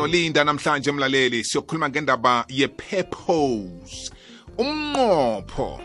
[0.00, 4.10] sinolinda namhlanje mlaleli siyokhuluma ngendaba ye-purpose
[4.58, 5.80] umnqopho.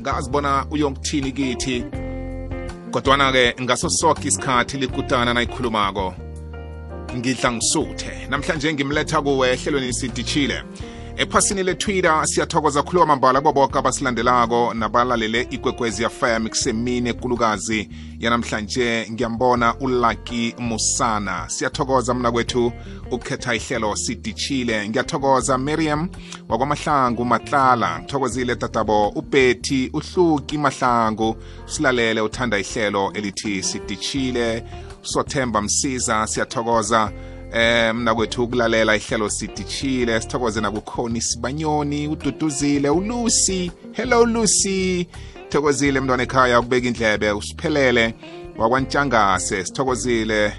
[0.00, 1.84] Ngazibona uyongithini kithi
[2.90, 6.14] kodwana-ke ngaso soke isikhathi likutana nayikhulumako.
[7.16, 8.26] Ngidla ngisuthe.
[8.28, 10.62] Namhlanje ngimletha kuwe ehlelweni sidishile
[11.16, 17.88] ephasini letwitter siyathokoza khulu kwamambala kubo boke abasilandelako nabalalele ikwekwezi fm kusemini ekulukazi
[18.18, 21.44] yanamhlanje ngiyambona ulaki musana.
[21.48, 22.72] Siyathokoza mna kwethu
[23.10, 24.88] ukukhetha ihlelo sidishile.
[24.88, 26.08] Ngiyathokoza miriam
[26.48, 27.98] wakwamahlangu matlala.
[27.98, 31.36] Ngithokozile tatabo ubeti uhluki mahlangu.
[31.66, 34.64] Silalele uthanda ihlelo elithi sidishile.
[35.02, 37.12] Sothemba msiza siyathokoza
[37.54, 45.06] eh mna kwethu ukulalela ihlelo sidishile sithokoze nakukhona isibanyoni ududuzile ulusi hello lucy.
[45.48, 48.14] Thokozile mntwana ekhaya ukubeka indlebe usiphelele.
[48.58, 50.52] Wakwantshangase sithokozile.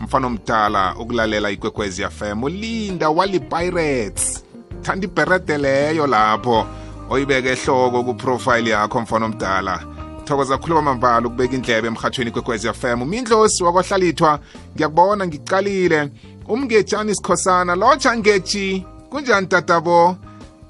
[0.00, 4.44] Mfana omdala ukulalela ikwekwezi fm ulinda wali pirates.
[4.82, 6.66] Thanda ibherede leyo lapho
[7.10, 9.84] oyibeke ehloko kuprofile yakho mfana omdala.
[10.24, 14.40] Thokoza khulu kwamambala ukubeka indlebe emhathweni kwekwezi fm umindlosi wakwahlalithwa
[14.74, 16.10] ngiyakubona ngicalile.
[16.50, 20.16] Umngetshani sikhosana lotsha ngetshi kunjani tatabo?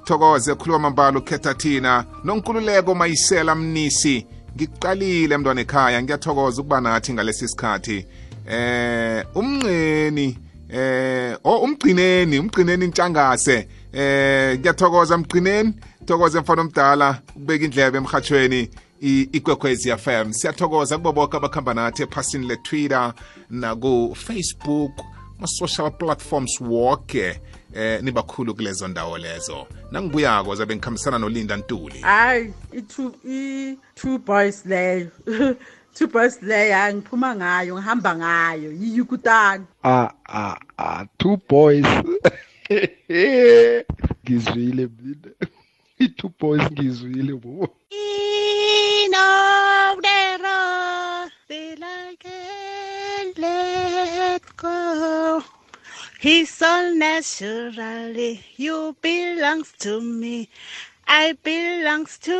[0.05, 2.05] Thokoze khulu kwamambala ukhetha thina.
[2.23, 4.25] Nonkululeko mayisela mnisi.
[4.55, 6.03] Ngikuqalile mntwana ekhaya.
[6.03, 8.05] Ngiyathokoza ukuba nathi ngalesi sikhathi
[8.49, 10.37] eh umnqeni
[10.69, 15.73] eh oh umgcineni umgcineni intshangase eh ngiyathokoza mgcineni.
[16.05, 18.69] Thokoze mfana omdala ukubeka indlebe emhathweni
[19.31, 23.13] ikwekwezi FM siyathokoza kubo bonke abakhamba nathi ephasini le-twitter
[23.49, 24.91] naku-facebook.
[25.41, 27.41] Ma-social platforms wonke
[27.73, 29.67] eh nibakhulu kulezo ndawo lezo.
[29.91, 31.99] Nangibuyako zabe ngikhambisana nolinda ntuli.
[31.99, 35.07] Hayi i-two i-two boys leyo.
[35.93, 38.71] Two boys leyo ngiphuma ngayo ngihamba ngayo.
[38.71, 41.85] Yiyukutani ah ah ah two boys.
[44.23, 45.31] Ngizwile mina.
[45.99, 47.67] I-two boys ngizwile bo
[56.21, 60.49] He's all naturally, you belongs to me.
[61.07, 62.37] I belongs to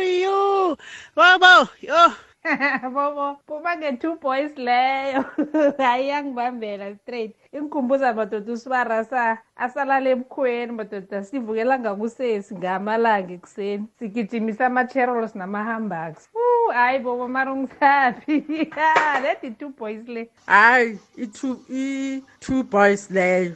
[0.00, 0.78] you.
[1.14, 2.14] Bobo, yo.
[2.94, 5.24] bobo buba nge-two boys leyo
[5.82, 14.66] hayi yangibambela straight ingikhumbuza madoda usibara sa asalala ebukhweni madoda sivukela ngakusesi ngamalanga ekuseni sigijimisa
[14.66, 16.30] ama-cherols nama-hamburgs
[16.72, 18.44] hayi bobo mara ungisabi
[19.22, 23.54] leti two boys le hayi i-two boys leyo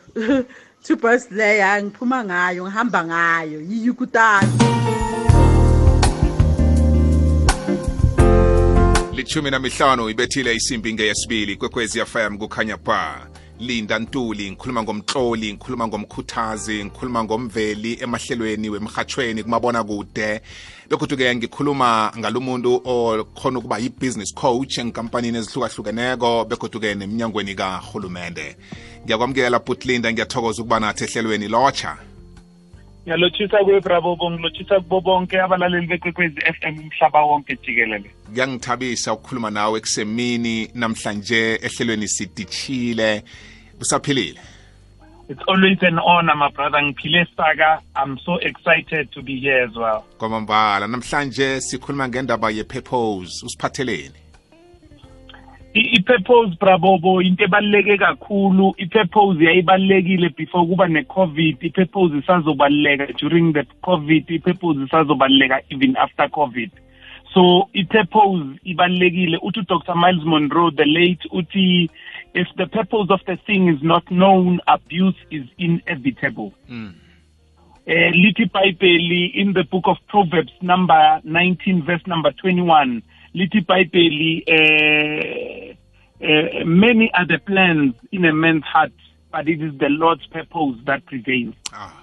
[0.84, 3.60] two boys leyo hayi ngiphuma ngayo ngihamba ngayo.
[3.60, 4.70] Yiyukutani
[9.20, 13.26] lithumi namihlanu ibethile isimbi ngeyesibili kwekwezi fm kukhanya ba
[13.60, 20.40] linda ntuli ngikhuluma ngomtloli ngikhuluma ngomkhuthazi ngikhuluma ngomveli emahlelweni wemhathweni kumabona kude
[20.90, 28.56] bekuthi-ke ngikhuluma ngalomuntu okhona ukuba yi-business coach enkampanini ezihlukahlukeneko bekuthi-ke neminyangweni kahulumende
[29.04, 32.09] ngiyakwamukela butlinda ngiyathokoza ukuba nathi ehlelweni lotsha.
[33.02, 38.10] Ngiyalotshisa kwebrabobo ngilotshisa kubo bonke abalaleli bekwekwezi f m umhlaba wonke jikelele.
[38.26, 43.22] Kuyangithabisa ukukhuluma nawe kusemini namhlanje ehlelweni sidishile
[43.80, 44.40] usaphilile?
[45.28, 46.82] It's always an honor my brother.
[46.82, 47.80] Ngiphile saka.
[47.94, 50.04] I'm so excited to be here as well.
[50.18, 53.46] Kwamambala namhlanje sikhuluma ngendaba ye-purpose.
[53.46, 54.29] Usiphatheleni?
[55.74, 58.74] I-purpose brabobo into ebaluleke kakhulu.
[58.78, 61.62] I-purpose yayibalulekile before kuba ne-covid.
[61.62, 64.30] I-purpose isazobaluleka during the covid.
[64.30, 66.70] I-purpose isazobaluleka even after covid.
[67.34, 69.38] So i-purpose ibalulekile.
[69.42, 71.88] Uthi udr miles monroe the late uthi
[72.34, 76.52] if the purpose of the thing is not known abuse is inevitable.
[76.68, 76.94] Mm.
[77.86, 83.02] uh, lithi ibhayibheli in the book of proverbs number 19 verse number 21
[83.34, 85.74] lithi ibhayibheli uh,
[86.28, 88.92] uh, many are the plans in a man's heart
[89.32, 91.54] but it is the lord's purpose that prevails.
[91.72, 91.94] Ah.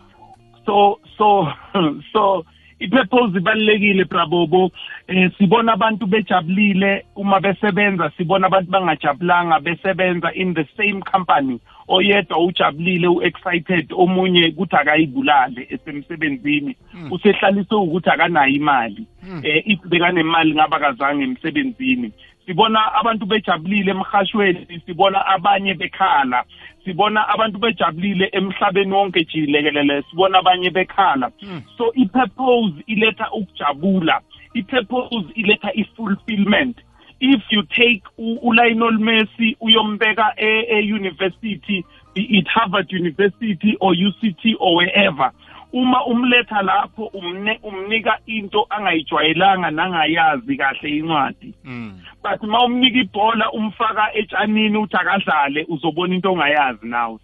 [0.65, 1.47] so so
[2.13, 2.45] so
[2.79, 4.71] i-purpose ibalulekile brabobo
[5.07, 11.59] eh sibona abantu bejabulile uma besebenza sibona abantu bangajabulanga besebenza in the same company.
[11.87, 16.75] Oyedwa ujabulile u-excited omunye kuthi akayibulale esemsebenzini.
[16.93, 17.11] Mm.
[17.11, 19.05] usehlaliswe ukuthi akanayo imali.
[19.43, 22.11] Eh if bekanemali ngaba kazange emsebenzini.
[22.45, 26.43] Sibona abantu bejabulile emhashweni sibona abanye bekhala.
[26.85, 31.31] Sibona abantu bejabulile emhlabeni wonke jikelele sibona abanye bekhala.
[31.41, 31.61] Mm.
[31.77, 34.21] so i-purpose iletha ukujabula.
[34.53, 36.77] I-purpose iletha i-fulfillment.
[37.19, 41.85] If you take uLionel Messi uyombeka e- e-university
[42.15, 45.31] it Harvard University or UCT or wherever
[45.73, 51.99] uma umletha lapho umne umnika into angayijwayelanga nangayazi kahle incwadi Mm.
[52.23, 57.19] but uma umnika ibhola umfaka etshanini uthi akadlale uzobona into ongayazi nawe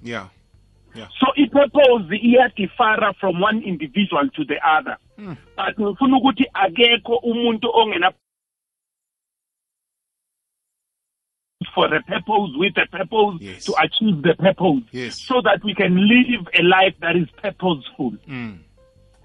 [0.95, 1.09] Yeah.
[1.19, 5.35] so i-purpose iyadifara from one individual to the other Mm.
[5.57, 8.11] but ngifuna ukuthi akekho umuntu ongena
[11.73, 13.65] for a purpose with a purpose Yes.
[13.65, 15.21] to achieve the purpose Yes.
[15.21, 18.59] so that we can live a life that is purposeful Mm.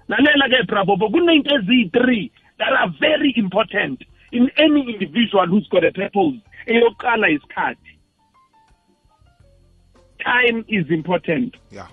[0.07, 4.01] lalela ke bravo kunento eziyi-three that are very important
[4.31, 7.93] in any individual who's got a purpose eyokuqala isikhathi
[10.23, 11.87] time is important Yeah.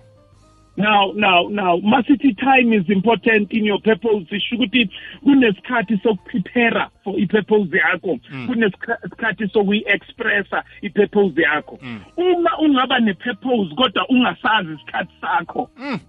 [0.77, 4.27] Now now now masithi time is important in your purpose.
[4.31, 4.91] Isho ukuthi
[5.25, 8.19] kunesikhathi sokuprepare for i-purpose yakho.
[8.47, 11.79] Kunesikhathi sokuyi-expressa i-purpose yakho.
[12.17, 15.71] Uma ungaba ne-purpose kodwa ungasazi isikhathi sakho.
[15.77, 16.01] Mm.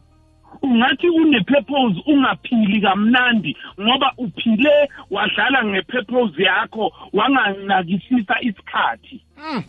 [0.62, 9.24] ungathi une-purpose ungaphili kamnandi ngoba uphile wadlala nge-purpose yakho wanganakisisa isikhathi.
[9.38, 9.64] Mm.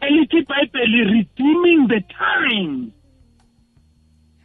[0.00, 2.92] elithi ibhayibheli redeeming the time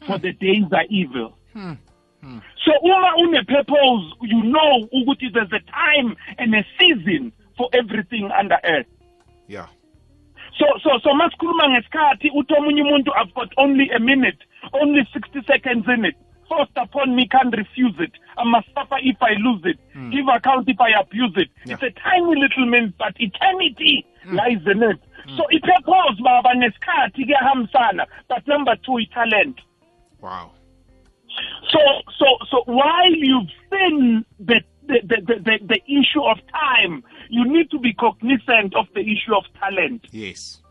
[0.06, 1.38] for the days are evil.
[1.54, 1.74] Hmm.
[2.22, 2.40] hmm.
[2.66, 8.60] so uma une-purpose you know ukuthi there's a time and a season for everything under
[8.64, 8.88] earth.
[9.48, 9.68] Yeah.
[10.60, 14.40] so so so masikhuluma ngesikhathi uthi omunye umuntu i've got only a minute
[14.74, 16.16] only 60 seconds in it.
[16.50, 18.12] Forced upon me can't refuse it.
[18.38, 19.80] I must suffer if i lose it.
[19.94, 20.12] Hmm.
[20.12, 21.50] Give account if i abuse it.
[21.66, 24.36] It's a tiny little minute but eternity hmm.
[24.36, 25.00] lies in it.
[25.38, 29.60] So i-purpose baba nesikhathi kuyahambisana but number two i-talent
[30.26, 30.52] Wow.
[31.72, 31.80] so
[32.20, 37.44] so so while you've seen the the, the, the, the, the issue of time you
[37.46, 40.62] need to be cognizant of the issue of talent Yes.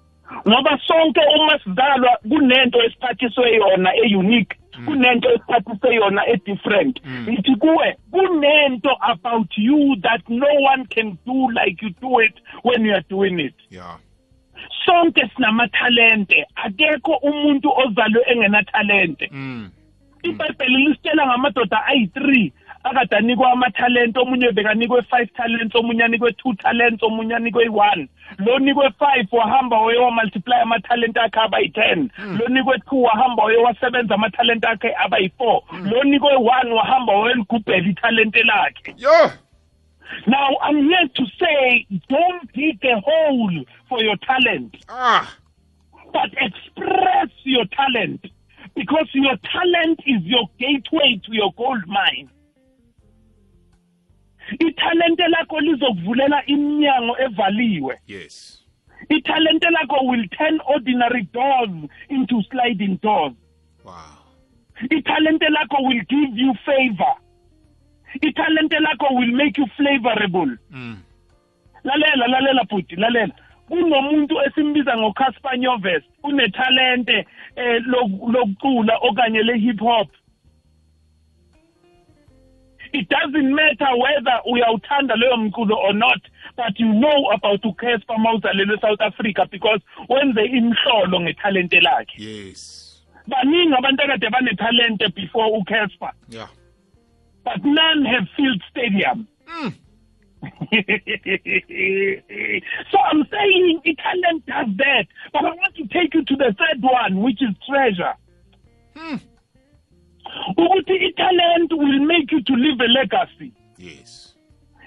[0.49, 4.57] ngoba sonke uma sidalwa kunento esiphathiswe yona e-unique
[4.87, 11.83] kunento esiphathiswe yona e-different ngithi kuwe kunento about you that no one can do like
[11.87, 13.97] you do it when you are doing it Yeah.
[14.87, 16.47] Sonke sinamathalente.
[16.55, 19.29] Akekho umuntu ozalwe engenathalente.
[19.33, 19.71] Mm.
[20.25, 22.53] ibhayibheli lisitshela ngamadoda ayi-three
[22.85, 28.09] akade anikwe amathalente omunye bekanikwe five talents omunye anikwe two talents omunye anikwe one.
[28.39, 32.11] Lo nikwe five wahamba waye wamultiply amathalente akhe aba yi-ten.
[32.39, 35.61] Lo nikwe two wahamba waye wasebenza amathalente akhe aba yi-four.
[35.93, 38.95] Lo nikwe one wahamba wayeligubhela ithalente lakhe.
[38.99, 39.31] Yo.
[40.27, 45.37] Now i'm here to say don't dig a hole for your talent Ah.
[46.13, 48.21] but express your talent
[48.75, 52.29] because your talent is your gateway to your gold mine.
[54.59, 57.99] Ithalente lakho lizokuvulela iminyango evaliwe.
[58.07, 58.65] Yes.
[59.09, 61.71] Ithalente lakho will turn ordinary doors
[62.09, 63.33] into sliding doors.
[63.85, 63.95] Wow.
[64.91, 67.15] Ithalente lakho will give you favor.
[68.23, 70.57] Ithalente lakho will make you flavorable.
[70.71, 70.97] Mm.
[71.85, 73.35] lalela lalela bhuti lalela
[73.69, 77.27] kunomuntu esimbiza ngoCaspar Nyovest unethalente
[77.57, 80.09] eh lok- lokucula okanye le-hip hop
[82.93, 86.21] it doesn't matter whether uyawuthanda leyo mculo or not
[86.57, 93.05] but you know about uCaspar mawuzalelwe eSouth Africa because wenze imhlolo ngethalente lakhe Yes.
[93.27, 96.49] baningi abantu akade banethalente before uCaspar Yeah.
[97.45, 99.75] But none have filled stadium Mm.
[102.91, 105.07] so I'm saying talent does that.
[105.33, 108.15] But I want to take you to the third one, which is treasure.
[108.97, 109.17] Hmm.
[110.27, 113.53] I-talent will make you to leave a legacy.
[113.79, 114.33] Yes.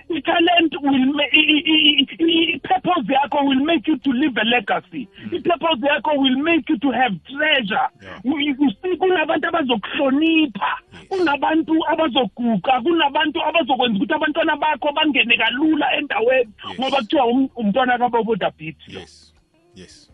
[0.10, 4.44] I-talent will ma- i- i- i- i- i-purpose yakho will make you to leave a
[4.46, 5.08] legacy.
[5.26, 7.90] I-purpose yakho will make you to have treasure.
[8.02, 8.20] Yeah.
[8.24, 10.78] You see kunabantu abazokuhlonipha
[11.10, 18.52] kunabantu abazoguqa kunabantu abazokwenza ukuthi abantwana bakho bangene kalula endaweni ngoba kuthiwa um- umntwana kaboboda
[18.58, 19.34] beat lo Yes.
[19.76, 20.12] Yes.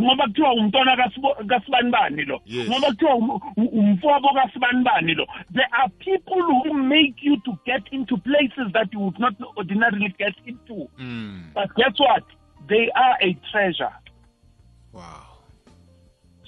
[0.00, 0.96] ngoba kuthiwa umntwana
[1.48, 7.36] kasibanibani lo ngoba kuthiwa um- um- umfowabo kasibanibani lo there are people who make you
[7.36, 11.50] to get into places that you would not ordinarily get into Mm.
[11.54, 12.24] but guess what
[12.68, 13.92] they are a treasure
[14.92, 15.02] Wow.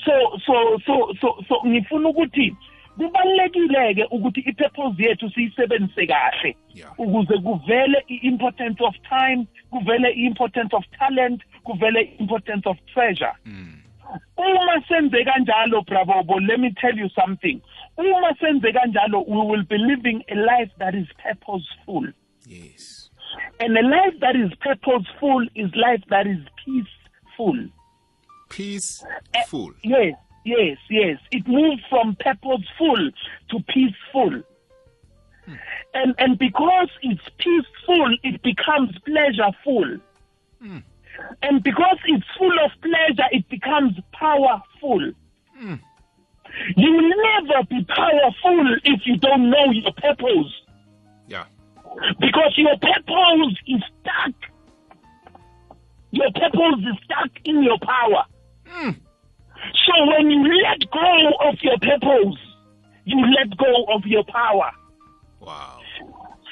[0.05, 0.13] so
[0.47, 2.55] so so so so ngifuna ukuthi
[2.97, 7.01] kubalekile-ke ukuthi i-purpose yethu siyisebenzise kahle Yeah.
[7.01, 13.73] ukuze kuvele i-importance of time kuvele i-importance of talent kuvele i-importance of treasure Mm.
[14.37, 17.61] uma senze kanjalo bravobo let me tell you something
[17.97, 22.13] uma senze kanjalo we will be living a life that is purposeful
[22.47, 23.11] Yes.
[23.61, 27.59] and a life that is purposeful is life that is peaceful
[28.49, 30.15] peaceful yes
[30.47, 31.19] yes yes.
[31.33, 33.11] It moves from purposeful
[33.51, 34.43] to peaceful.
[35.45, 35.55] Hmm.
[35.95, 40.01] And and because it's peaceful it becomes pleasureful.
[40.61, 40.79] Hmm.
[41.43, 45.13] And because it's full of pleasure it becomes powerful.
[45.57, 45.75] Hmm.
[46.77, 50.53] You will never be powerful if you don't know your purpose.
[51.29, 51.45] Yeah.
[52.21, 54.35] Because your purpose is stuck.
[56.13, 58.25] Your purpose is stuck in your power.
[59.87, 62.39] So when you let go of your purpose,
[63.05, 64.71] you let go of your power.
[65.41, 65.81] wow.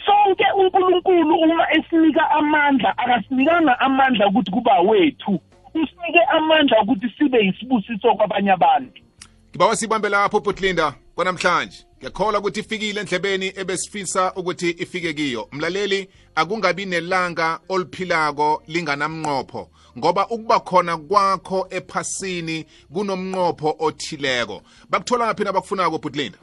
[0.06, 5.40] Sonke uNkulunkulu uma esinika amandla akasinikanga amandla ukuthi kuba wethu.
[5.74, 9.02] Usinike amandla ukuthi sibe yisibusiso kwabanye abantu.
[9.50, 11.86] Ngibawa sibambe lapho butlinda kwanamhlanje.
[12.04, 15.48] Ngiyakholwa ukuthi ifikile endlebeni ebesifisa ukuthi ifike kiyo.
[15.52, 24.62] Mlaleli akungabi nelanga oliphilako linganamnqopho ngoba ukuba khona kwakho ephasini kunomnqopho othileko.
[24.90, 26.38] Bakuthola ngaphi nabakufunako butlinda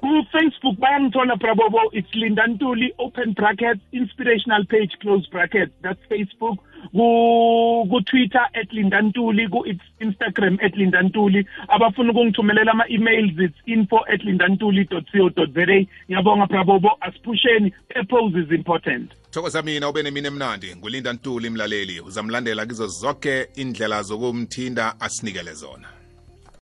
[0.00, 5.70] ku-facebook bayangithola brabobo it's linda ntuli open bracket inspirational page close bracket.
[5.82, 6.58] That's facebook.
[6.92, 11.46] Ku- ku-twitter at linda ntuli ku-instagram at linda ntuli.
[11.68, 15.88] Abafuna ukungithumelela ama-emails it's info at lindantuli co za.
[16.10, 19.12] Ngiyabonga brabobo asiphusheni purpose is important.
[19.30, 20.76] Thokoza mina ube nemini emnandi.
[20.76, 22.00] Ngulinda ntuli mlaleli.
[22.00, 25.88] Uzamlandela kizo zonke indlela zokumthinda asinikele zona.